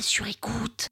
[0.00, 0.88] Sur écoute.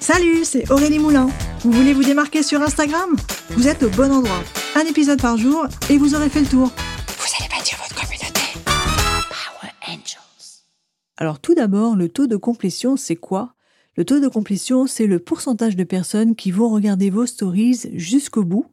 [0.00, 1.28] Salut, c'est Aurélie Moulin.
[1.60, 3.14] Vous voulez vous démarquer sur Instagram?
[3.50, 4.42] Vous êtes au bon endroit.
[4.74, 6.68] Un épisode par jour et vous aurez fait le tour.
[6.68, 8.40] Vous allez bâtir votre communauté.
[8.64, 10.64] Power Angels.
[11.16, 13.54] Alors tout d'abord, le taux de complétion, c'est quoi?
[13.96, 18.42] Le taux de complétion, c'est le pourcentage de personnes qui vont regarder vos stories jusqu'au
[18.42, 18.66] bout.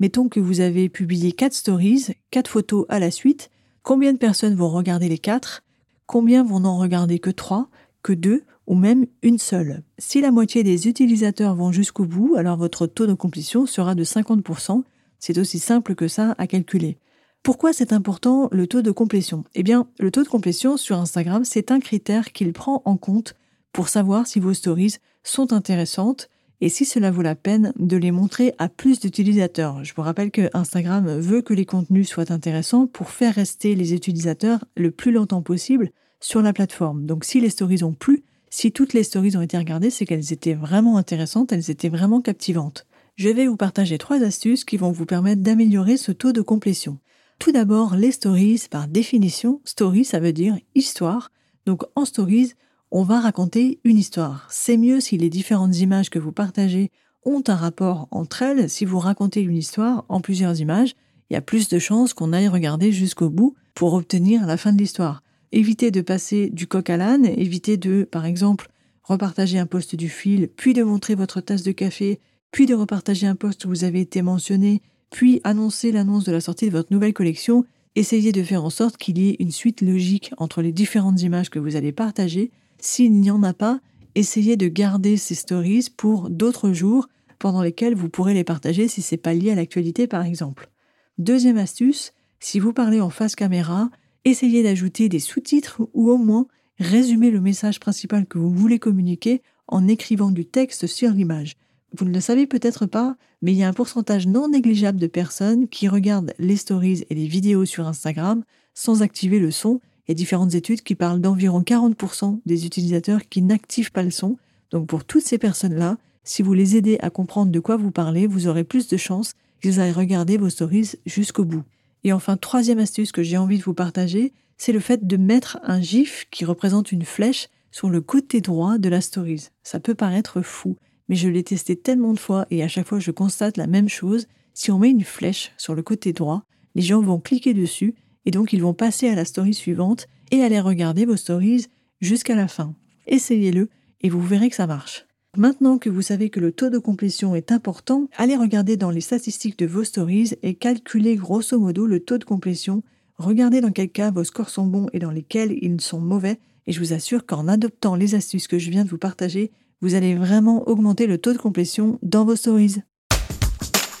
[0.00, 3.50] Mettons que vous avez publié 4 stories, 4 photos à la suite.
[3.82, 5.62] Combien de personnes vont regarder les 4
[6.08, 7.68] combien vont n'en regarder que trois,
[8.02, 9.84] que deux ou même une seule?
[9.98, 14.02] Si la moitié des utilisateurs vont jusqu'au bout, alors votre taux de complétion sera de
[14.02, 14.82] 50%.
[15.20, 16.98] C'est aussi simple que ça à calculer.
[17.44, 19.44] Pourquoi c'est important le taux de complétion?
[19.54, 23.34] Eh bien, le taux de complétion sur Instagram, c'est un critère qu'il prend en compte
[23.72, 28.10] pour savoir si vos stories sont intéressantes et si cela vaut la peine de les
[28.10, 29.84] montrer à plus d'utilisateurs.
[29.84, 33.94] Je vous rappelle que Instagram veut que les contenus soient intéressants pour faire rester les
[33.94, 37.06] utilisateurs le plus longtemps possible sur la plateforme.
[37.06, 40.32] Donc si les stories ont plu, si toutes les stories ont été regardées, c'est qu'elles
[40.32, 42.86] étaient vraiment intéressantes, elles étaient vraiment captivantes.
[43.16, 46.98] Je vais vous partager trois astuces qui vont vous permettre d'améliorer ce taux de complétion.
[47.38, 51.30] Tout d'abord, les stories, par définition, story ça veut dire histoire.
[51.66, 52.54] Donc en stories,
[52.90, 54.46] on va raconter une histoire.
[54.50, 56.90] C'est mieux si les différentes images que vous partagez
[57.24, 58.70] ont un rapport entre elles.
[58.70, 60.94] Si vous racontez une histoire en plusieurs images,
[61.28, 64.72] il y a plus de chances qu'on aille regarder jusqu'au bout pour obtenir la fin
[64.72, 65.22] de l'histoire.
[65.52, 68.70] Évitez de passer du coq à l'âne, évitez de, par exemple,
[69.02, 72.20] repartager un post du fil, puis de montrer votre tasse de café,
[72.52, 76.40] puis de repartager un post où vous avez été mentionné, puis annoncer l'annonce de la
[76.40, 77.64] sortie de votre nouvelle collection.
[77.94, 81.50] Essayez de faire en sorte qu'il y ait une suite logique entre les différentes images
[81.50, 82.50] que vous allez partager
[82.80, 83.80] s'il n'y en a pas,
[84.14, 87.08] essayez de garder ces stories pour d'autres jours
[87.38, 90.70] pendant lesquels vous pourrez les partager si c'est pas lié à l'actualité par exemple.
[91.18, 93.90] Deuxième astuce, si vous parlez en face caméra,
[94.24, 96.46] essayez d'ajouter des sous-titres ou au moins
[96.78, 101.56] résumer le message principal que vous voulez communiquer en écrivant du texte sur l'image.
[101.96, 105.06] Vous ne le savez peut-être pas, mais il y a un pourcentage non négligeable de
[105.06, 110.12] personnes qui regardent les stories et les vidéos sur Instagram sans activer le son il
[110.12, 114.38] y a différentes études qui parlent d'environ 40% des utilisateurs qui n'activent pas le son.
[114.70, 118.26] Donc pour toutes ces personnes-là, si vous les aidez à comprendre de quoi vous parlez,
[118.26, 121.62] vous aurez plus de chances qu'ils aillent regarder vos stories jusqu'au bout.
[122.04, 125.58] Et enfin, troisième astuce que j'ai envie de vous partager, c'est le fait de mettre
[125.62, 129.48] un GIF qui représente une flèche sur le côté droit de la stories.
[129.62, 130.76] Ça peut paraître fou,
[131.10, 133.90] mais je l'ai testé tellement de fois et à chaque fois je constate la même
[133.90, 134.26] chose.
[134.54, 136.44] Si on met une flèche sur le côté droit,
[136.74, 140.42] les gens vont cliquer dessus et donc ils vont passer à la story suivante et
[140.42, 141.66] aller regarder vos stories
[142.00, 142.74] jusqu'à la fin.
[143.06, 143.68] Essayez-le
[144.00, 145.06] et vous verrez que ça marche.
[145.36, 149.00] Maintenant que vous savez que le taux de complétion est important, allez regarder dans les
[149.00, 152.82] statistiques de vos stories et calculez grosso modo le taux de complétion.
[153.16, 156.38] Regardez dans quel cas vos scores sont bons et dans lesquels ils sont mauvais.
[156.66, 159.94] Et je vous assure qu'en adoptant les astuces que je viens de vous partager, vous
[159.94, 162.76] allez vraiment augmenter le taux de complétion dans vos stories.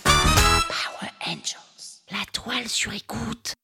[0.04, 3.54] Power Angels, la toile sur écoute.